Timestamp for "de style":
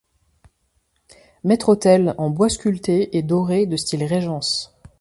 3.67-4.03